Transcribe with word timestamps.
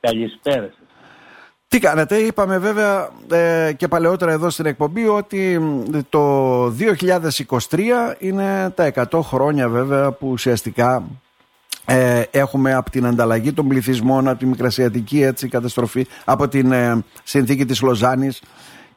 Καλησπέρα 0.00 0.62
σας. 0.62 0.78
Τι 1.68 1.78
κάνετε, 1.78 2.16
είπαμε 2.16 2.58
βέβαια 2.58 3.10
ε, 3.30 3.72
και 3.72 3.88
παλαιότερα 3.88 4.32
εδώ 4.32 4.50
στην 4.50 4.66
εκπομπή 4.66 5.06
ότι 5.06 5.60
το 6.08 6.64
2023 6.66 6.70
είναι 8.18 8.70
τα 8.74 8.92
100 9.10 9.20
χρόνια 9.22 9.68
βέβαια 9.68 10.12
που 10.12 10.28
ουσιαστικά 10.28 11.02
ε, 11.84 12.22
έχουμε 12.30 12.74
από 12.74 12.90
την 12.90 13.06
ανταλλαγή 13.06 13.52
των 13.52 13.68
πληθυσμών, 13.68 14.28
από 14.28 14.38
τη 14.38 14.46
μικρασιατική 14.46 15.22
έτσι, 15.22 15.48
καταστροφή, 15.48 16.06
από 16.24 16.48
την 16.48 16.72
ε, 16.72 17.04
συνθήκη 17.22 17.64
της 17.64 17.80
Λοζάνης 17.82 18.42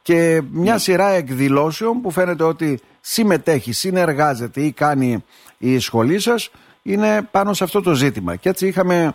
και 0.02 0.42
μια 0.50 0.72
ναι. 0.72 0.78
σειρά 0.78 1.08
εκδηλώσεων 1.08 2.00
που 2.00 2.10
φαίνεται 2.10 2.44
ότι 2.44 2.80
συμμετέχει, 3.00 3.72
συνεργάζεται 3.72 4.60
ή 4.60 4.72
κάνει 4.72 5.24
η 5.58 5.78
σχολή 5.78 6.18
σας 6.18 6.50
είναι 6.82 7.28
πάνω 7.30 7.52
σε 7.52 7.64
αυτό 7.64 7.80
το 7.80 7.94
ζήτημα. 7.94 8.36
Και 8.36 8.48
έτσι 8.48 8.66
είχαμε 8.66 9.14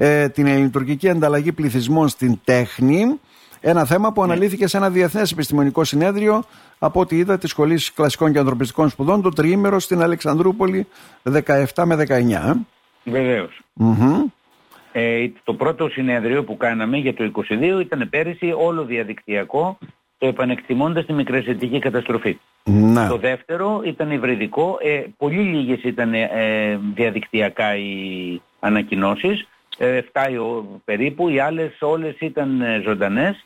ε, 0.00 0.28
την 0.28 0.46
ελληνοτουρκική 0.46 1.08
ανταλλαγή 1.08 1.52
πληθυσμών 1.52 2.08
στην 2.08 2.40
τέχνη, 2.44 3.20
ένα 3.60 3.84
θέμα 3.84 4.12
που 4.12 4.26
ναι. 4.26 4.32
αναλύθηκε 4.32 4.66
σε 4.66 4.76
ένα 4.76 4.90
διεθνές 4.90 5.32
επιστημονικό 5.32 5.84
συνέδριο 5.84 6.42
από 6.78 7.00
ό,τι 7.00 7.16
είδα 7.16 7.38
της 7.38 7.50
Σχολής 7.50 7.92
Κλασικών 7.92 8.32
και 8.32 8.38
Ανθρωπιστικών 8.38 8.88
Σπουδών 8.88 9.22
το 9.22 9.28
τριήμερο 9.28 9.78
στην 9.78 10.02
Αλεξανδρούπολη 10.02 10.86
17 11.74 11.84
με 11.84 12.04
19. 12.08 12.52
βεβαιω 13.04 13.48
Ε, 14.92 15.28
το 15.44 15.54
πρώτο 15.54 15.88
συνέδριο 15.88 16.44
που 16.44 16.56
κάναμε 16.56 16.96
για 16.96 17.14
το 17.14 17.30
22 17.34 17.80
ήταν 17.80 18.08
πέρυσι 18.10 18.54
όλο 18.56 18.84
διαδικτυακό 18.84 19.78
το 20.18 20.26
επανεκτιμώντας 20.26 21.06
τη 21.06 21.12
μικρασιατική 21.12 21.78
καταστροφή. 21.78 22.38
Ναι. 22.64 23.08
Το 23.08 23.16
δεύτερο 23.16 23.80
ήταν 23.84 24.10
υβριδικό. 24.10 24.78
Ε, 24.82 25.02
πολύ 25.16 25.40
λίγες 25.40 25.82
ήταν 25.82 26.14
ε, 26.14 26.28
διαδικτυακά 26.94 27.76
οι 27.76 28.40
ανακοινώσεις. 28.60 29.48
Ε, 29.78 30.00
7 30.12 30.64
περίπου. 30.84 31.28
Οι 31.28 31.40
άλλες 31.40 31.76
όλες 31.80 32.16
ήταν 32.18 32.60
ε, 32.60 32.80
ζωντανές, 32.84 33.44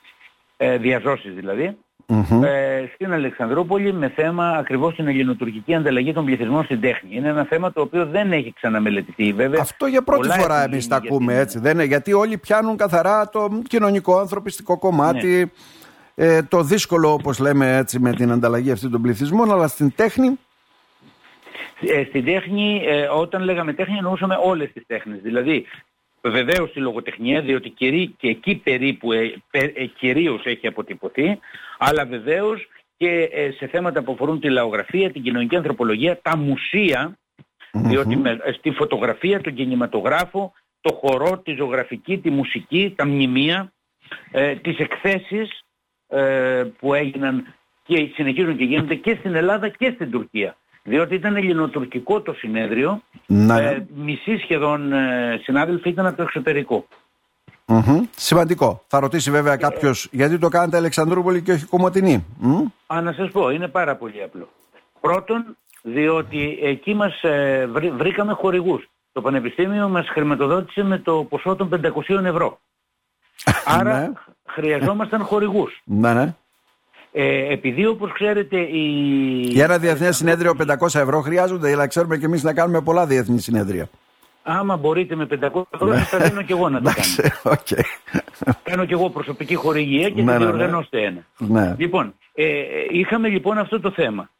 ε, 0.57 0.77
διαζώσεις 0.79 1.35
δηλαδή. 1.35 1.77
Ε, 2.43 2.85
στην 2.95 3.13
Αλεξανδρούπολη 3.13 3.93
με 3.93 4.09
θέμα 4.09 4.49
ακριβώς 4.49 4.95
την 4.95 5.09
ελληνοτουρκική 5.09 5.75
ανταλλαγή 5.75 6.13
των 6.13 6.25
πληθυσμών 6.25 6.65
στην 6.65 6.81
τέχνη. 6.81 7.17
Είναι 7.17 7.29
ένα 7.29 7.45
θέμα 7.45 7.73
το 7.73 7.81
οποίο 7.81 8.07
δεν 8.07 8.33
έχει 8.33 8.53
ξαναμελετηθεί 8.53 9.33
βέβαια. 9.33 9.61
Αυτό 9.61 9.87
για 9.87 10.03
πρώτη 10.03 10.29
φορά 10.29 10.63
εμείς 10.63 10.89
τα 10.89 10.97
ακούμε 10.97 11.39
έτσι. 11.39 11.59
Δεν 11.59 11.73
είναι, 11.73 11.85
γιατί 11.85 12.13
όλοι 12.13 12.39
πιάνουν 12.39 12.77
καθαρά 12.77 13.29
το 13.29 13.63
κοινωνικό 13.69 14.19
ανθρωπιστικό 14.19 14.79
κομμάτι. 14.79 15.27
Ναι 15.27 15.51
ε, 16.15 16.43
το 16.43 16.63
δύσκολο 16.63 17.13
όπως 17.13 17.39
λέμε 17.39 17.77
έτσι 17.77 17.99
με 17.99 18.13
την 18.13 18.31
ανταλλαγή 18.31 18.71
αυτή 18.71 18.89
των 18.89 19.03
πληθυσμών 19.03 19.53
αλλά 19.53 19.69
στην 19.69 19.93
τέχνη; 19.95 20.39
Ε, 21.81 22.05
στην 22.05 22.25
τέχνη 22.25 22.83
ε, 22.87 23.07
όταν 23.07 23.43
λέγαμε 23.43 23.73
τέχνη 23.73 23.97
εννοούσαμε 23.97 24.39
όλες 24.43 24.73
τις 24.73 24.83
τέχνες 24.87 25.21
δηλαδή 25.23 25.67
βεβαίως 26.31 26.73
τη 26.73 26.81
λογοτεχνία 26.81 27.41
διότι 27.41 27.71
και 27.71 28.29
εκεί 28.29 28.55
περίπου 28.55 29.13
ε, 29.13 29.35
ε, 29.51 29.87
κυρίως 29.87 30.43
έχει 30.45 30.67
αποτυπωθεί 30.67 31.39
αλλά 31.79 32.07
βεβαίως 32.07 32.69
και 32.97 33.29
ε, 33.33 33.51
σε 33.51 33.67
θέματα 33.67 34.03
που 34.03 34.13
αφορούν 34.13 34.41
τη 34.41 34.51
λαογραφία, 34.51 35.11
την 35.11 35.23
κοινωνική 35.23 35.57
ανθρωπολογία, 35.57 36.21
τα 36.23 36.37
μουσια 36.37 37.17
διότι 37.73 38.17
με, 38.17 38.39
στη 38.59 38.71
φωτογραφία, 38.71 39.41
τον 39.41 39.55
κινηματογράφο, 39.55 40.53
το 40.81 40.93
χορό, 40.93 41.39
τη 41.39 41.55
ζωγραφική, 41.55 42.19
τη 42.19 42.31
μουσική, 42.31 42.93
τα 42.97 43.07
μνημεία, 43.07 43.73
ε, 44.31 44.55
τις 44.55 44.79
εκθέσεις 44.79 45.63
ε, 46.09 46.65
που 46.79 46.95
έγιναν 46.95 47.55
και 47.83 48.11
συνεχίζουν 48.15 48.57
και 48.57 48.65
γίνονται 48.65 48.95
και 48.95 49.17
στην 49.19 49.35
Ελλάδα 49.35 49.69
και 49.69 49.93
στην 49.95 50.11
Τουρκία. 50.11 50.57
Διότι 50.83 51.15
ήταν 51.15 51.37
ελληνοτουρκικό 51.37 52.21
το 52.21 52.33
συνέδριο, 52.33 53.03
ναι. 53.27 53.61
ε, 53.61 53.87
μισή 53.95 54.37
σχεδόν 54.37 54.93
ε, 54.93 55.41
συνάδελφοι 55.43 55.89
ήταν 55.89 56.07
από 56.07 56.17
το 56.17 56.23
εξωτερικό. 56.23 56.87
Σημαντικό. 58.17 58.85
Θα 58.87 59.01
ρωτήσει 59.01 59.31
βέβαια 59.31 59.57
κάποιος 59.57 60.09
γιατί 60.11 60.39
το 60.39 60.49
κάνετε 60.49 60.77
Αλεξανδρούπολη 60.77 61.43
και 61.43 61.53
όχι 61.53 61.67
Κομωτινή. 61.67 62.27
Α, 62.87 63.01
να 63.01 63.13
σας 63.13 63.31
πω, 63.31 63.51
είναι 63.51 63.69
πάρα 63.69 63.97
πολύ 63.97 64.23
απλό. 64.23 64.49
Πρώτον, 65.01 65.57
διότι 65.83 66.59
εκεί 66.63 66.95
μας 66.95 67.21
βρήκαμε 67.97 68.33
χορηγούς. 68.33 68.89
Το 69.13 69.21
Πανεπιστήμιο 69.21 69.89
μας 69.89 70.09
χρηματοδότησε 70.09 70.83
με 70.83 70.99
το 70.99 71.27
ποσό 71.29 71.57
των 71.57 71.69
500 72.09 72.25
ευρώ. 72.25 72.59
Άρα 73.65 74.01
ναι. 74.01 74.13
χρειαζόμασταν 74.47 75.23
χορηγούς. 75.23 75.83
Ναι, 75.85 76.15
ναι. 76.15 76.35
Ε, 77.13 77.53
επειδή 77.53 77.87
όπως 77.87 78.13
ξέρετε 78.13 78.57
η... 78.61 78.87
Για 79.49 79.65
ένα 79.65 79.79
διεθνές 79.79 80.17
συνέδριο 80.17 80.57
500 80.59 80.95
ευρώ 80.95 81.21
χρειάζονται 81.21 81.69
για 81.69 81.77
να 81.77 81.87
ξέρουμε 81.87 82.17
και 82.17 82.25
εμείς 82.25 82.43
να 82.43 82.55
κάνουμε 82.55 82.81
πολλά 82.81 83.07
διεθνή 83.07 83.41
συνέδρια. 83.41 83.89
Άμα 84.43 84.77
μπορείτε 84.77 85.15
με 85.15 85.27
500 85.31 85.63
ευρώ 85.71 85.89
ναι. 85.89 85.99
θα 85.99 86.19
δίνω 86.19 86.43
και 86.43 86.53
εγώ 86.53 86.69
να 86.69 86.81
το 86.83 86.93
κάνω. 86.95 87.31
Okay. 87.43 87.83
Κάνω 88.63 88.85
και 88.85 88.93
εγώ 88.93 89.11
προσωπική 89.11 89.55
χορηγία 89.55 90.11
και 90.11 90.23
θα 90.23 90.33
ναι, 90.33 90.39
ναι, 90.39 90.45
διοργανώσετε 90.45 91.03
ένα. 91.05 91.27
Ναι. 91.39 91.75
Λοιπόν, 91.79 92.15
ε, 92.35 92.45
είχαμε 92.91 93.29
λοιπόν 93.29 93.59
αυτό 93.59 93.81
το 93.81 93.91
θέμα. 93.91 94.31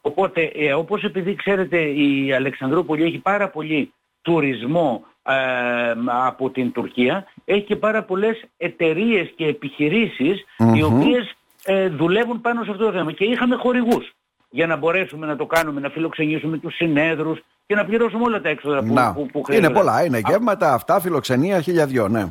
Οπότε, 0.00 0.42
ε, 0.54 0.72
όπως 0.72 1.02
επειδή 1.02 1.34
ξέρετε 1.34 1.80
η 1.80 2.32
Αλεξανδρούπολη 2.32 3.04
έχει 3.04 3.18
πάρα 3.18 3.48
πολύ 3.48 3.92
τουρισμό 4.22 5.04
ε, 5.22 5.32
από 6.26 6.50
την 6.50 6.72
Τουρκία 6.72 7.26
έχει 7.44 7.62
και 7.62 7.76
πάρα 7.76 8.02
πολλές 8.02 8.44
εταιρείες 8.56 9.32
και 9.36 9.46
επιχειρησεις 9.46 10.44
οι 10.74 10.82
οποίες 10.82 11.36
ε, 11.64 11.88
δουλεύουν 11.88 12.40
πάνω 12.40 12.64
σε 12.64 12.70
αυτό 12.70 12.84
το 12.84 12.92
θέμα 12.92 13.12
και 13.12 13.24
είχαμε 13.24 13.56
χορηγούς 13.56 14.12
για 14.50 14.66
να 14.66 14.76
μπορέσουμε 14.76 15.26
να 15.26 15.36
το 15.36 15.46
κάνουμε, 15.46 15.80
να 15.80 15.88
φιλοξενήσουμε 15.88 16.58
τους 16.58 16.74
συνέδρους 16.74 17.42
και 17.66 17.74
να 17.74 17.84
πληρώσουμε 17.84 18.24
όλα 18.24 18.40
τα 18.40 18.48
έξοδα 18.48 18.82
που, 18.82 19.26
που, 19.30 19.42
που 19.42 19.52
Είναι 19.52 19.70
πολλά, 19.70 20.04
είναι 20.04 20.20
γεύματα, 20.26 20.72
αυτά, 20.72 21.00
φιλοξενία, 21.00 21.60
χιλιαδιό, 21.60 22.08
ναι. 22.08 22.26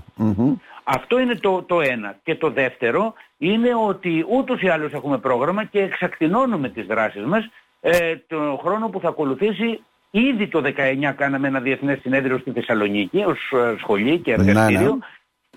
Αυτό 0.83 1.19
είναι 1.19 1.35
το, 1.35 1.63
το 1.67 1.81
ένα. 1.81 2.15
Και 2.23 2.35
το 2.35 2.49
δεύτερο 2.49 3.13
είναι 3.37 3.69
ότι 3.87 4.25
ούτως 4.29 4.61
ή 4.61 4.67
άλλως 4.67 4.93
έχουμε 4.93 5.17
πρόγραμμα 5.17 5.63
και 5.63 5.79
εξακτηνώνουμε 5.79 6.69
τις 6.69 6.85
δράσεις 6.85 7.25
μας 7.25 7.49
ε, 7.81 8.15
τον 8.27 8.57
χρόνο 8.57 8.89
που 8.89 8.99
θα 8.99 9.07
ακολουθήσει 9.07 9.79
Ήδη 10.15 10.47
το 10.47 10.61
19 10.65 11.13
κάναμε 11.15 11.47
ένα 11.47 11.59
διεθνές 11.59 11.99
συνέδριο 12.01 12.37
στη 12.37 12.51
Θεσσαλονίκη 12.51 13.23
ως 13.27 13.51
ε, 13.51 13.75
σχολή 13.77 14.17
και 14.17 14.31
εργαστήριο 14.31 14.79
ναι, 14.79 14.85
ναι. 14.85 14.97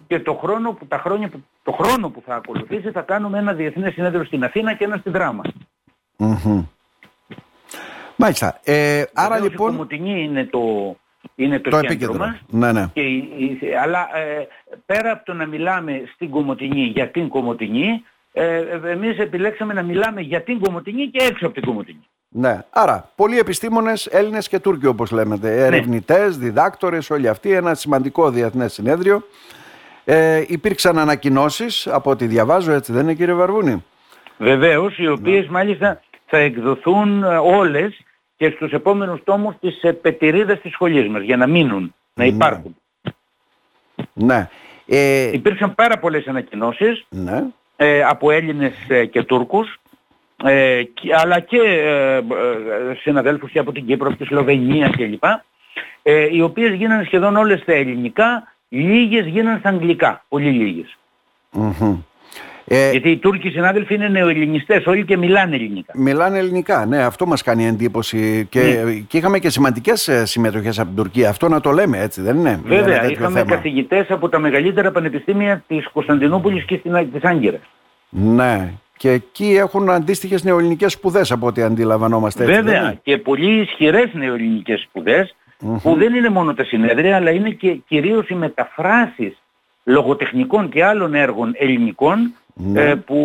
Και 0.06 0.20
το 0.20 0.34
χρόνο, 0.34 0.72
που, 0.72 0.86
τα 0.86 0.98
χρόνια, 0.98 1.30
το 1.62 1.72
χρόνο 1.72 2.10
που 2.10 2.22
θα 2.26 2.34
ακολουθήσει 2.34 2.90
θα 2.90 3.00
κάνουμε 3.00 3.38
ένα 3.38 3.52
διεθνές 3.52 3.92
συνέδριο 3.92 4.24
στην 4.24 4.44
Αθήνα 4.44 4.74
και 4.74 4.84
ένα 4.84 4.96
στην 4.96 5.12
Δράμα. 5.12 5.42
Mm-hmm. 6.18 6.64
Μάλιστα. 8.16 8.60
Ε, 8.64 9.02
άρα 9.14 9.38
λοιπόν... 9.38 9.68
Η 9.68 9.72
Κομωτινή 9.72 10.22
είναι 10.22 10.44
το, 10.44 10.96
είναι 11.34 11.58
το, 11.58 11.70
το 11.70 11.80
κέντρο 11.80 12.14
μας. 12.14 12.40
Ναι, 12.48 12.72
ναι. 12.72 12.86
Και, 12.92 13.02
αλλά 13.82 14.16
ε, 14.16 14.46
πέρα 14.86 15.10
από 15.10 15.24
το 15.24 15.32
να 15.32 15.46
μιλάμε 15.46 16.02
στην 16.14 16.30
Κομωτινή 16.30 16.82
για 16.84 17.10
την 17.10 17.28
Κομωτινή, 17.28 18.02
ε, 18.32 18.62
εμείς 18.84 19.18
επιλέξαμε 19.18 19.72
να 19.72 19.82
μιλάμε 19.82 20.20
για 20.20 20.42
την 20.42 20.60
Κομωτινή 20.60 21.06
και 21.06 21.24
έξω 21.24 21.46
από 21.46 21.54
την 21.54 21.64
Κομωτινή. 21.64 22.06
Ναι. 22.28 22.64
Άρα, 22.70 23.10
πολλοί 23.14 23.38
επιστήμονες, 23.38 24.06
Έλληνες 24.06 24.48
και 24.48 24.58
Τούρκοι, 24.58 24.86
όπως 24.86 25.10
λέμε. 25.10 25.38
Ερευνητές, 25.42 26.36
ναι. 26.36 26.44
διδάκτορες, 26.44 27.10
όλοι 27.10 27.28
αυτοί. 27.28 27.52
Ένα 27.52 27.74
σημαντικό 27.74 28.30
διεθνές 28.30 28.72
συνέδριο. 28.72 29.22
Ε, 30.08 30.44
υπήρξαν 30.46 30.98
ανακοινώσεις 30.98 31.86
από 31.86 32.10
ό,τι 32.10 32.26
διαβάζω, 32.26 32.72
έτσι 32.72 32.92
δεν 32.92 33.02
είναι, 33.02 33.14
κύριε 33.14 33.34
Βαρβούνη; 33.34 33.84
Βεβαίως, 34.38 34.98
οι 34.98 35.08
οποίες 35.08 35.44
ναι. 35.44 35.50
μάλιστα 35.50 36.00
θα 36.26 36.38
εκδοθούν 36.38 37.22
ε, 37.22 37.36
όλες 37.36 38.00
και 38.36 38.50
στους 38.50 38.72
επόμενους 38.72 39.20
τόμους 39.24 39.54
τη 39.60 39.92
πετηρίδα 39.92 40.56
της 40.56 40.72
σχολής 40.72 41.08
μας 41.08 41.22
για 41.22 41.36
να 41.36 41.46
μείνουν, 41.46 41.94
να 42.14 42.24
ναι. 42.24 42.30
υπάρχουν. 42.30 42.76
Ναι. 44.12 44.48
Ε... 44.86 45.30
Υπήρξαν 45.32 45.74
πάρα 45.74 45.98
πολλές 45.98 46.26
ανακοινώσεις 46.26 47.06
ναι. 47.08 47.44
ε, 47.76 48.02
από 48.02 48.30
Έλληνες 48.30 48.74
ε, 48.88 49.04
και 49.04 49.22
Τούρκους 49.22 49.80
ε, 50.44 50.82
αλλά 51.14 51.40
και 51.40 51.60
ε, 51.60 52.16
ε, 52.16 52.22
συναδέλφους 53.00 53.50
και 53.50 53.58
από 53.58 53.72
την 53.72 53.86
Κύπρο, 53.86 54.08
από 54.08 54.16
τη 54.16 54.24
Σλοβενία 54.24 54.88
κλπ. 54.88 55.24
Ε, 56.02 56.28
οι 56.30 56.40
οποίες 56.40 56.74
γίνανε 56.74 57.04
σχεδόν 57.04 57.36
όλες 57.36 57.60
στα 57.60 57.72
ελληνικά, 57.72 58.55
λίγες 58.68 59.26
γίνανε 59.26 59.58
στα 59.58 59.68
αγγλικά, 59.68 60.24
πολύ 60.28 60.86
Ε, 62.68 62.90
Γιατί 62.90 63.10
οι 63.10 63.16
Τούρκοι 63.16 63.50
συνάδελφοι 63.50 63.94
είναι 63.94 64.08
νεοελληνιστές 64.08 64.86
όλοι 64.86 65.04
και 65.04 65.16
μιλάνε 65.16 65.54
ελληνικά. 65.54 65.92
Μιλάνε 65.96 66.38
ελληνικά, 66.38 66.86
ναι, 66.86 67.02
αυτό 67.02 67.26
μας 67.26 67.42
κάνει 67.42 67.66
εντύπωση. 67.66 68.46
Και, 68.50 68.60
ναι. 68.60 68.92
και 68.92 69.16
είχαμε 69.16 69.38
και 69.38 69.50
σημαντικές 69.50 70.08
ε, 70.08 70.26
συμμετοχές 70.26 70.78
από 70.78 70.88
την 70.88 70.96
Τουρκία, 70.96 71.28
αυτό 71.28 71.48
να 71.48 71.60
το 71.60 71.70
λέμε 71.70 71.98
έτσι, 71.98 72.20
δεν 72.20 72.36
είναι. 72.36 72.60
Βέβαια, 72.64 73.10
είχαμε 73.10 73.38
θέμα. 73.38 73.54
καθηγητές 73.54 74.10
από 74.10 74.28
τα 74.28 74.38
μεγαλύτερα 74.38 74.90
πανεπιστήμια 74.90 75.64
της 75.66 75.88
Κωνσταντινούπολης 75.92 76.64
και 76.64 76.76
της 77.12 77.22
Άγκυρας. 77.22 77.60
Ναι, 78.08 78.72
και 78.96 79.10
εκεί 79.10 79.56
έχουν 79.56 79.90
αντίστοιχες 79.90 80.44
νεοελληνικές 80.44 80.92
σπουδές 80.92 81.30
από 81.30 81.46
ό,τι 81.46 81.62
αντιλαμβανόμαστε. 81.62 82.44
Έτσι, 82.44 82.54
Βέβαια 82.54 82.98
και 83.02 83.18
πολύ 83.18 83.60
ισχυρές 83.60 84.10
νεοελληνικές 84.12 84.80
που 85.58 85.94
δεν 85.96 86.14
είναι 86.14 86.28
μόνο 86.28 86.54
τα 86.54 86.64
συνέδρια 86.64 87.16
αλλά 87.16 87.30
είναι 87.30 87.50
και 87.50 87.72
κυρίως 87.72 88.28
οι 88.28 88.34
μεταφράσεις 88.34 89.42
λογοτεχνικών 89.84 90.68
και 90.68 90.84
άλλων 90.84 91.14
έργων 91.14 91.52
ελληνικών 91.56 92.34
ναι. 92.54 92.82
ε, 92.82 92.94
που 92.94 93.18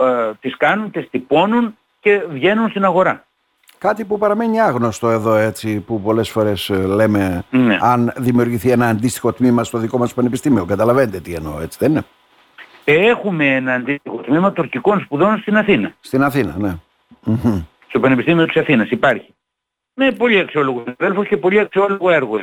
ε, 0.00 0.30
τις 0.40 0.56
κάνουν, 0.56 0.90
τις 0.90 1.10
τυπώνουν 1.10 1.76
και 2.00 2.22
βγαίνουν 2.30 2.68
στην 2.68 2.84
αγορά. 2.84 3.24
Κάτι 3.78 4.04
που 4.04 4.18
παραμένει 4.18 4.60
άγνωστο 4.60 5.10
εδώ 5.10 5.34
έτσι 5.34 5.80
που 5.80 6.00
πολλές 6.00 6.30
φορές 6.30 6.70
ε, 6.70 6.76
λέμε 6.86 7.44
Ναι. 7.50 7.78
αν 7.80 8.12
δημιουργηθεί 8.16 8.70
ένα 8.70 8.88
αντίστοιχο 8.88 9.32
τμήμα 9.32 9.64
στο 9.64 9.78
δικό 9.78 9.98
μας 9.98 10.14
πανεπιστήμιο. 10.14 10.64
Καταλαβαίνετε 10.64 11.20
τι 11.20 11.34
εννοώ 11.34 11.60
έτσι 11.60 11.78
δεν 11.80 11.90
είναι; 11.90 12.04
Έχουμε 12.84 13.54
ένα 13.54 13.72
αντίστοιχο 13.74 14.16
τμήμα 14.16 14.52
τουρκικών 14.52 15.00
σπουδών 15.00 15.38
στην 15.38 15.56
Αθήνα. 15.56 15.94
Στην 16.00 16.22
Αθήνα, 16.22 16.54
ναι. 16.58 16.76
Μμμ. 17.24 17.62
Στο 17.88 18.00
Πανεπιστήμιο 18.00 18.46
της 18.46 18.56
Αθήνας 18.56 18.90
υπάρχει. 18.90 19.34
Με 20.02 20.12
πολύ 20.12 20.38
αξιόλογο 20.38 20.84
αδέλφους 20.98 21.28
και 21.28 21.36
πολύ 21.36 21.58
αξιόλογο 21.58 22.10
έργο. 22.10 22.40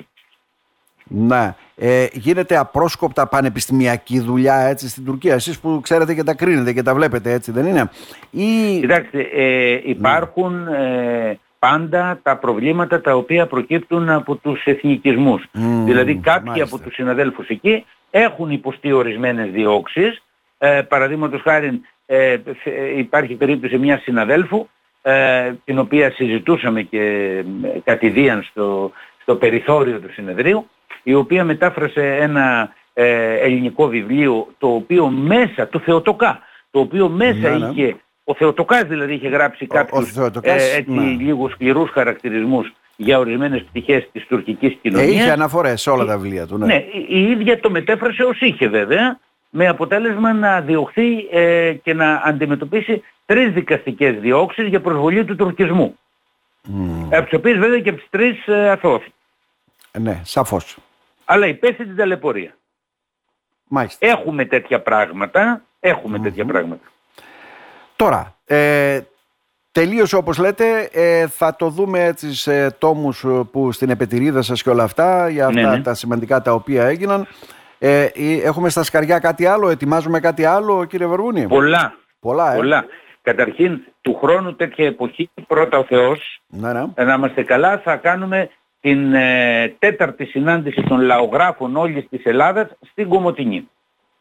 Ναι. 1.04 1.56
Ε, 1.76 2.08
γίνεται 2.12 2.58
απρόσκοπτα 2.58 3.28
πανεπιστημιακή 3.28 4.20
δουλειά 4.20 4.56
έτσι 4.56 4.90
στην 4.90 5.06
Τουρκία. 5.06 5.34
Εσείς 5.34 5.60
που 5.60 5.80
ξέρετε 5.84 6.14
και 6.14 6.24
τα 6.24 6.34
κρίνετε 6.34 6.74
και 6.74 6.84
τα 6.84 6.94
βλέπετε 6.94 7.32
έτσι 7.32 7.52
δεν 7.52 7.66
είναι; 7.66 7.90
Ή... 8.30 8.80
Κοιτάξτε, 8.80 9.20
ε, 9.34 9.80
υπάρχουν 9.84 10.68
ε, 10.68 11.40
πάντα 11.60 12.20
τα 12.24 12.38
προβλήματα 12.38 13.02
τα 13.02 13.16
οποία 13.16 13.48
προκύπτουν 13.48 14.10
από 14.10 14.36
τους 14.36 14.64
εθνικισμούς. 14.64 15.46
Μμμ, 15.52 15.86
δηλαδή 15.86 16.16
κάποιοι 16.16 16.44
μάλιστα. 16.46 16.76
από 16.76 16.84
τους 16.84 16.94
συναδέλφους 16.94 17.48
εκεί 17.48 17.86
έχουν 18.12 18.52
υποστεί 18.52 18.92
ορισμένες 18.92 19.52
διώξεις. 19.52 20.24
Ε, 20.58 20.82
παραδείγματος 20.82 21.42
χάρη 21.42 21.82
ε, 22.06 22.32
ε, 22.64 22.98
υπάρχει 22.98 23.34
περίπτωση 23.34 23.78
μιας 23.78 24.02
συναδέλφου 24.02 24.68
ε, 25.12 25.54
την 25.66 25.80
οποία 25.80 26.12
συζητούσαμε 26.12 26.82
και 26.82 27.02
ε, 27.76 27.80
κατηδίαν 27.84 28.44
στο, 28.52 28.92
στο 29.22 29.36
περιθώριο 29.36 30.00
του 30.00 30.12
συνεδρίου 30.14 30.68
η 31.04 31.14
οποία 31.14 31.44
μετάφρασε 31.44 32.16
ένα 32.20 32.74
ε, 32.94 33.34
ελληνικό 33.38 33.88
βιβλίο 33.88 34.48
το 34.58 34.68
οποίο 34.68 35.08
μέσα 35.10 35.68
του 35.68 35.80
Θεοτοκά 35.80 36.40
το 36.72 36.80
οποίο 36.80 37.10
μέσα 37.10 37.38
Ναι, 37.50 37.58
ναι. 37.58 37.70
είχε 37.76 37.96
ο 38.24 38.34
Θεοτοκάς 38.34 38.84
δηλαδή 38.84 39.14
είχε 39.14 39.28
γράψει 39.28 39.64
Ο- 39.64 39.74
κάποιους 39.74 40.00
ο 40.04 40.06
Θεοτοκάς, 40.06 40.74
ε, 40.74 40.78
έτσι 40.78 40.92
ναι. 40.92 41.02
λίγο 41.24 41.50
σκληρούς 41.50 41.90
χαρακτηρισμούς 41.90 42.74
για 42.96 43.20
ορισμένες 43.20 43.64
πτυχές 43.64 44.10
της 44.12 44.26
τουρκικής 44.28 44.72
Ε, 44.72 44.78
κοινωνίας. 44.82 45.10
είχε 45.12 45.32
αναφορές 45.32 45.82
σε 45.82 45.90
όλα 45.90 46.06
τα 46.06 46.18
βιβλία 46.18 46.48
του. 46.48 46.58
Ναι. 46.58 46.66
Ναι, 46.66 46.74
η, 46.76 47.06
η 47.10 47.32
ίδια 47.32 47.60
το 47.60 47.70
μετέφρασε 47.70 48.24
ως 48.24 48.40
είχε 48.42 48.68
βέβαια, 48.68 49.20
με 49.58 49.68
αποτέλεσμα 49.68 50.34
να 50.34 50.62
διωχθεί 50.62 51.28
ε, 51.32 51.74
και 51.74 51.94
να 51.94 52.22
αντιμετωπίσει 52.26 53.04
τρεις 53.26 53.54
δικαστικές 53.54 54.20
διώξεις 54.20 54.68
για 54.68 54.82
προσβολή 54.82 55.26
του 55.26 55.36
τουρκισμού. 55.36 55.98
Μμ. 56.64 57.04
Από 57.14 57.24
τις 57.24 57.34
οποίες 57.34 57.58
βέβαια 57.58 57.80
και 57.80 57.90
από 57.90 57.98
τις 57.98 58.08
τρεις 58.10 58.48
ε, 58.48 58.70
αθώθη. 58.70 59.14
ναι, 60.00 60.22
σαφώς. 60.24 60.78
Αλλά 61.26 61.48
υπέστη 61.48 61.86
την 61.86 61.96
ταλαιπωρία. 61.96 62.58
Μάλιστα. 63.68 64.08
Έχουμε 64.08 64.46
τέτοια 64.46 64.82
πράγματα, 64.82 65.62
έχουμε 65.80 66.20
τέτοια 66.20 66.46
πράγματα. 66.46 66.86
Τώρα, 67.96 68.36
ε, 68.46 69.00
τελείωσε 69.72 70.16
όπως 70.16 70.38
λέτε, 70.38 70.90
ε, 70.92 71.28
θα 71.28 71.56
το 71.56 71.70
δούμε 71.70 72.04
έτσι 72.04 72.36
σε 72.36 72.72
τόμους 72.72 73.24
ε, 73.24 73.28
που 73.52 73.72
στην 73.72 73.90
επετηρίδα 73.90 74.42
σας 74.42 74.64
και 74.64 74.70
όλα 74.70 74.84
αυτά, 74.84 75.30
για 75.30 75.48
αυτά 75.48 75.62
Ναι, 75.62 75.68
ναι. 75.70 75.82
τα 75.82 75.94
σημαντικά 75.94 76.42
τα 76.42 76.54
οποία 76.54 76.86
έγιναν. 76.86 77.28
Ε, 77.80 78.04
ε, 78.04 78.34
έχουμε 78.44 78.70
στα 78.70 78.84
σκαριά 78.84 79.20
κάτι 79.20 79.46
άλλο, 79.46 79.70
ετοιμάζουμε 79.70 80.20
κάτι 80.20 80.46
άλλο 80.46 80.86
κύριε 80.86 81.08
Βερβούνη. 81.08 81.48
Πολλά, 81.48 81.96
Πολλά, 82.20 82.54
ε. 82.54 82.56
πολλά. 82.56 82.86
Καταρχήν, 83.22 83.80
του 84.02 84.16
χρόνου 84.22 84.56
τέτοια 84.56 84.86
εποχή, 84.86 85.30
πρώτα 85.48 85.78
ο 85.78 85.84
Θεός, 85.84 86.42
Ναι, 86.48 86.74
ναι. 86.74 86.84
Ε, 86.96 87.04
να 87.04 87.14
είμαστε 87.14 87.44
καλά, 87.44 87.78
θα 87.84 87.96
κάνουμε 87.96 88.50
την 88.82 89.14
ε, 89.14 89.76
τέταρτη 89.80 90.26
συνάντηση 90.26 90.82
των 90.84 91.00
λαογράφων 91.02 91.76
όλης 91.76 92.08
της 92.10 92.26
Ελλάδας 92.26 92.68
στην 92.92 93.10
Κομωτινή. 93.10 93.70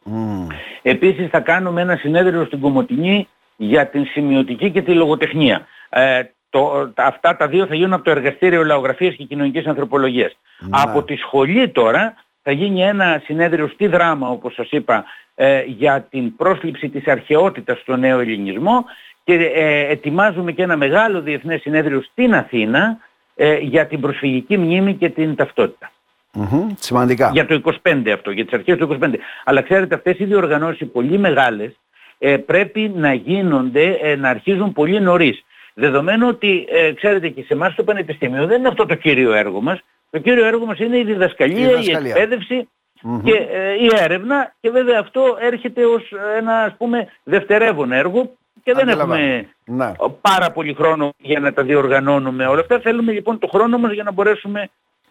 Μμ. 0.02 0.46
Επίσης 0.82 1.28
θα 1.30 1.40
κάνουμε 1.40 1.80
ένα 1.80 1.96
συνέδριο 1.96 2.44
στην 2.44 2.60
Κομωτινή 2.60 3.28
για 3.56 3.86
την 3.86 4.04
σημειωτική 4.06 4.70
και 4.70 4.82
τη 4.82 4.92
λογοτεχνία. 4.92 5.66
Ε, 5.88 6.22
το, 6.50 6.88
τα- 6.94 7.04
αυτά 7.04 7.36
τα 7.36 7.46
δύο 7.48 7.66
θα 7.66 7.74
γίνουν 7.74 7.92
από 7.92 8.04
το 8.04 8.10
Εργαστήριο 8.10 8.64
Λαογραφίας 8.64 9.14
και 9.14 9.24
Κοινωνικής 9.24 9.66
Ανθρωπολογίας. 9.66 10.38
Ναι. 10.58 10.68
Από 10.72 11.02
τη 11.02 11.16
σχολή 11.16 11.68
τώρα 11.68 12.14
θα 12.48 12.54
γίνει 12.54 12.82
ένα 12.82 13.22
συνέδριο 13.24 13.68
στη 13.68 13.86
δράμα, 13.86 14.28
όπως 14.28 14.54
σας 14.54 14.70
είπα, 14.70 15.04
ε, 15.34 15.62
για 15.66 16.06
την 16.10 16.36
πρόσληψη 16.36 16.88
της 16.88 17.06
αρχαιότητας 17.06 17.78
στο 17.78 17.96
νέο 17.96 18.20
ελληνισμό 18.20 18.84
και 19.24 19.34
ε, 19.34 19.90
ετοιμάζουμε 19.90 20.52
και 20.52 20.62
ένα 20.62 20.76
μεγάλο 20.76 21.20
διεθνές 21.20 21.60
συνέδριο 21.60 22.02
στην 22.02 22.34
Αθήνα 22.34 22.98
ε, 23.34 23.56
για 23.56 23.86
την 23.86 24.00
προσφυγική 24.00 24.58
μνήμη 24.58 24.94
και 24.94 25.08
την 25.08 25.34
ταυτότητα. 25.34 25.90
Μμμ. 26.32 26.66
Σημαντικά. 26.78 27.30
Για 27.32 27.46
το 27.46 27.60
25 27.82 28.10
αυτό, 28.14 28.30
για 28.30 28.44
τις 28.44 28.52
αρχές 28.52 28.76
του 28.76 28.98
25. 29.00 29.14
Αλλά 29.44 29.62
ξέρετε 29.62 29.94
αυτές 29.94 30.18
οι 30.18 30.24
διοργανώσεις 30.24 30.80
οι 30.80 30.84
πολύ 30.84 31.18
μεγάλες 31.18 31.76
ε, 32.18 32.36
πρέπει 32.36 32.92
να 32.94 33.14
γίνονται, 33.14 33.98
ε, 34.02 34.16
να 34.16 34.28
αρχίζουν 34.28 34.72
πολύ 34.72 35.00
νωρίς. 35.00 35.44
Δεδομένου 35.74 36.28
ότι, 36.28 36.66
ε, 36.70 36.92
ξέρετε 36.92 37.28
και 37.28 37.42
σε 37.42 37.52
εμάς 37.52 37.74
το 37.74 37.84
Πανεπιστήμιο 37.84 38.46
δεν 38.46 38.58
είναι 38.58 38.68
αυτό 38.68 38.86
το 38.86 38.94
κύριο 38.94 39.32
έργο 39.32 39.60
μας. 39.60 39.80
Το 40.16 40.22
κύριο 40.22 40.46
έργο 40.46 40.64
μας 40.66 40.78
είναι 40.78 40.98
η 40.98 41.04
διδασκαλία, 41.04 41.58
Η 41.58 41.62
η, 41.62 41.66
διδασκαλία. 41.66 42.14
εκπαίδευση 42.14 42.68
Μμμ. 43.02 43.22
και 43.22 43.32
ε, 43.50 43.72
η 43.72 43.88
έρευνα 43.94 44.54
και 44.60 44.70
βέβαια 44.70 44.98
αυτό 45.00 45.36
έρχεται 45.40 45.84
ως 45.84 46.12
ένα 46.38 46.52
ας 46.62 46.74
πούμε 46.78 47.08
δευτερεύον 47.24 47.92
έργο 47.92 48.30
και 48.62 48.72
δεν 48.74 48.88
Αντιλαμβάνω. 48.88 49.22
έχουμε 49.22 49.48
Ναι. 49.64 49.92
πάρα 50.20 50.50
πολύ 50.50 50.74
χρόνο 50.74 51.12
για 51.18 51.40
να 51.40 51.52
τα 51.52 51.62
διοργανώνουμε 51.62 52.46
όλα 52.46 52.60
αυτά. 52.60 52.80
Θέλουμε 52.80 53.12
λοιπόν 53.12 53.38
το 53.38 53.46
χρόνο 53.46 53.78
μας 53.78 53.92
για 53.92 54.02
να 54.02 54.12
μπορέσουμε 54.12 54.68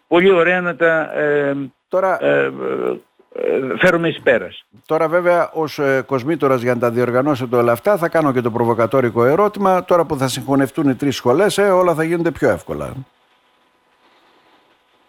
πολύ 0.07 0.31
ωραία 0.31 0.61
να 0.61 0.75
τα 0.75 1.19
ε, 1.19 1.55
Τώρα, 1.87 2.23
ε, 2.25 2.39
ε, 2.39 2.51
ε, 3.33 3.77
φέρουμε 3.79 4.07
εις 4.07 4.19
πέρας. 4.23 4.65
Τώρα 4.85 5.07
βέβαια 5.07 5.49
ως 5.53 5.79
ε, 5.79 6.03
κοσμήτορας 6.05 6.61
για 6.61 6.73
να 6.73 6.79
τα 6.79 6.89
διοργανώσετε 6.91 7.55
όλα 7.55 7.71
αυτά 7.71 7.97
θα 7.97 8.09
κάνω 8.09 8.31
και 8.33 8.41
το 8.41 8.51
προβοκατόρικο 8.51 9.25
ερώτημα. 9.25 9.85
Τώρα 9.85 10.05
που 10.05 10.17
θα 10.17 10.27
συγχωνευτούν 10.27 10.89
οι 10.89 10.95
τρεις 10.95 11.15
σχολές 11.15 11.57
ε, 11.57 11.61
όλα 11.69 11.93
θα 11.93 12.03
γίνονται 12.03 12.31
πιο 12.31 12.49
εύκολα. 12.49 12.93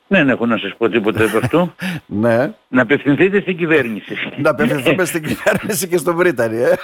Δεν 0.09 0.29
έχω 0.29 0.47
να 0.47 0.59
σας 0.59 0.75
πω 0.79 0.89
τίποτα 0.89 1.25
από 1.25 1.37
αυτό. 1.39 1.75
ναι. 2.07 2.53
να 2.69 2.83
απευθυνθείτε 2.83 3.41
στην 3.41 3.57
κυβέρνηση. 3.57 4.15
Να 4.37 4.51
απευθυνθούμε 4.51 5.05
στην 5.05 5.23
κυβέρνηση 5.23 5.89
και 5.89 5.97
στον 5.97 6.17
Βρήτανη. 6.17 6.57
Ε. 6.63 6.75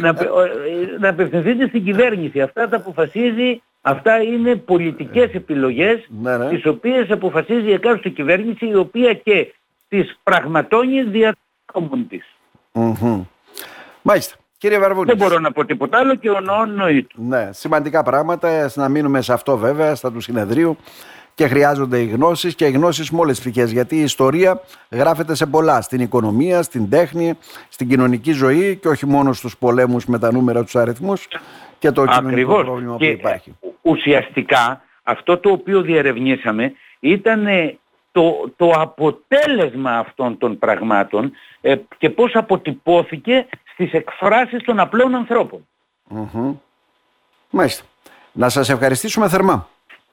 να, 0.00 0.08
απε- 0.10 0.30
ο- 0.30 0.40
ε, 0.42 0.50
να 0.98 1.08
απευθυνθείτε 1.08 1.66
στην 1.68 1.84
κυβέρνηση. 1.84 2.40
Αυτά 2.40 2.68
τα 2.68 2.76
αποφασίζει, 2.76 3.62
αυτά 3.82 4.22
είναι 4.22 4.56
πολιτικές 4.56 5.32
επιλογές 5.34 6.06
Ναι, 6.22 6.36
ναι. 6.36 6.48
τις 6.48 6.66
οποίες 6.66 7.10
αποφασίζει 7.10 7.68
η 7.68 7.72
εκάστοτε 7.72 8.08
κυβέρνηση 8.08 8.66
η 8.66 8.74
οποία 8.76 9.14
και 9.14 9.54
τις 9.88 10.18
πραγματώνει 10.22 11.02
δια 11.02 11.34
των 11.72 12.06
της. 12.08 12.24
Μμμ. 12.72 13.22
Μάλιστα. 14.02 14.34
Κύριε 14.58 14.78
Βαρβούνης. 14.78 15.14
Δεν 15.16 15.16
μπορώ 15.28 15.40
να 15.40 15.52
πω 15.52 15.64
τίποτα 15.64 15.98
άλλο 15.98 16.14
και 16.14 16.30
ο 16.30 16.40
νοόν 16.40 16.74
νοήτου. 16.74 17.22
Ναι, 17.28 17.48
σημαντικά 17.52 18.02
πράγματα. 18.02 18.64
Ας 18.64 18.76
να 18.76 18.88
μείνουμε 18.88 19.20
σε 19.20 19.32
αυτό 19.32 19.56
βέβαια, 19.56 19.94
στα 19.94 20.12
του 20.12 20.20
συνεδρίου. 20.20 20.76
Και 21.34 21.46
χρειάζονται 21.48 21.98
οι 22.00 22.06
γνώσεις 22.06 22.54
και 22.54 22.66
οι 22.66 22.70
γνώσεις 22.70 23.10
με 23.10 23.18
όλες 23.20 23.40
τις 23.40 23.44
πτυχές. 23.50 23.72
Γιατί 23.72 23.96
η 23.96 24.02
ιστορία 24.02 24.60
γράφεται 24.90 25.34
σε 25.34 25.46
πολλά. 25.46 25.80
Στην 25.80 26.00
οικονομία, 26.00 26.62
στην 26.62 26.90
τέχνη, 26.90 27.34
στην 27.68 27.88
κοινωνική 27.88 28.32
ζωή 28.32 28.76
και 28.76 28.88
όχι 28.88 29.06
μόνο 29.06 29.32
στους 29.32 29.56
πολέμους 29.58 30.06
με 30.06 30.18
τα 30.18 30.32
νούμερα, 30.32 30.62
τους 30.64 30.76
αριθμούς 30.76 31.28
και 31.78 31.90
το 31.90 32.04
κοινωνικό 32.06 32.28
Ακριβώς. 32.28 32.64
πρόβλημα 32.64 32.92
που 32.92 32.98
Και 32.98 33.06
υπάρχει. 33.06 33.56
ουσιαστικά 33.82 34.82
αυτό 35.02 35.38
το 35.38 35.50
οποίο 35.50 35.80
διερευνήσαμε 35.82 36.72
ήταν 37.00 37.46
ε, 37.46 37.76
το, 38.12 38.50
το 38.56 38.70
αποτέλεσμα 38.70 39.98
αυτών 39.98 40.38
των 40.38 40.58
πραγμάτων 40.58 41.32
ε, 41.60 41.76
και 41.98 42.10
πώς 42.10 42.34
αποτυπώθηκε 42.34 43.46
στις 43.72 43.92
εκφράσεις 43.92 44.62
των 44.64 44.80
απλών 44.80 45.14
ανθρώπων. 45.14 45.66
Μμμ. 46.08 46.54
Μάλιστα. 47.50 47.84
Να 48.32 48.48
σας 48.48 48.68
ευχαριστήσουμε 48.68 49.28
θερμά. 49.28 49.68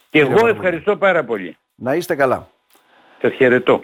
Και 0.09 0.17
Κύριε 0.19 0.27
εγώ 0.33 0.41
Βαρβούλη. 0.41 0.57
ευχαριστώ 0.65 0.97
πάρα 0.97 1.23
πολύ. 1.23 1.57
Να 1.75 1.95
είστε 1.95 2.15
καλά. 2.15 2.47
Σας 3.21 3.33
χαιρετώ. 3.33 3.83